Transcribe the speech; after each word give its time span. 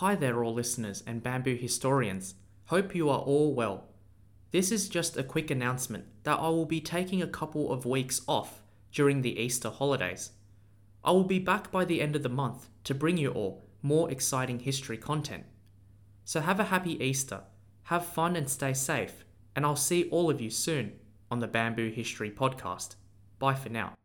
Hi 0.00 0.14
there, 0.14 0.42
all 0.42 0.54
listeners 0.54 1.04
and 1.06 1.22
bamboo 1.22 1.56
historians. 1.56 2.34
Hope 2.68 2.94
you 2.94 3.10
are 3.10 3.18
all 3.18 3.52
well. 3.52 3.84
This 4.50 4.72
is 4.72 4.88
just 4.88 5.18
a 5.18 5.22
quick 5.22 5.50
announcement 5.50 6.06
that 6.22 6.38
I 6.38 6.48
will 6.48 6.64
be 6.64 6.80
taking 6.80 7.20
a 7.20 7.26
couple 7.26 7.70
of 7.70 7.84
weeks 7.84 8.22
off 8.26 8.62
during 8.92 9.20
the 9.20 9.38
Easter 9.38 9.68
holidays. 9.68 10.30
I 11.04 11.10
will 11.10 11.24
be 11.24 11.38
back 11.38 11.70
by 11.70 11.84
the 11.84 12.00
end 12.00 12.16
of 12.16 12.22
the 12.22 12.30
month 12.30 12.70
to 12.84 12.94
bring 12.94 13.18
you 13.18 13.32
all 13.32 13.68
more 13.82 14.10
exciting 14.10 14.60
history 14.60 14.96
content. 14.96 15.44
So 16.24 16.40
have 16.40 16.60
a 16.60 16.72
happy 16.72 16.98
Easter, 17.04 17.42
have 17.82 18.06
fun 18.06 18.36
and 18.36 18.48
stay 18.48 18.72
safe, 18.72 19.26
and 19.54 19.66
I'll 19.66 19.76
see 19.76 20.04
all 20.04 20.30
of 20.30 20.40
you 20.40 20.48
soon 20.48 20.92
on 21.30 21.40
the 21.40 21.46
Bamboo 21.46 21.90
History 21.90 22.30
Podcast. 22.30 22.94
Bye 23.38 23.52
for 23.52 23.68
now. 23.68 23.99